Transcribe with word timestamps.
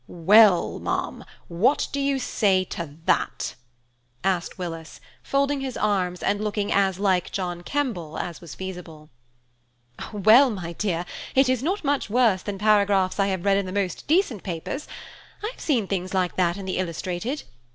"Well, 0.07 0.79
ma'am, 0.79 1.23
what 1.47 1.87
do 1.91 1.99
you 1.99 2.17
say 2.17 2.63
to 2.63 2.97
that?" 3.05 3.53
asked 4.23 4.57
Willis, 4.57 4.99
folding 5.21 5.61
his 5.61 5.77
arms, 5.77 6.23
and 6.23 6.43
looking 6.43 6.71
as 6.73 6.97
like 6.97 7.31
John 7.31 7.61
Kemble 7.61 8.17
as 8.17 8.41
was 8.41 8.55
feasible. 8.55 9.11
"Well, 10.11 10.49
my 10.49 10.73
dear, 10.73 11.05
it 11.35 11.49
is 11.49 11.61
not 11.61 11.83
much 11.83 12.09
worse 12.09 12.41
than 12.41 12.57
paragraphs 12.57 13.19
I 13.19 13.27
have 13.27 13.45
read 13.45 13.57
in 13.57 13.67
the 13.67 13.71
most 13.71 14.07
decent 14.07 14.41
papers–I 14.41 15.49
have 15.51 15.59
seen 15.61 15.85
things 15.85 16.15
like 16.15 16.35
that 16.35 16.57
in 16.57 16.65
the 16.65 16.79
Illustrated. 16.79 17.43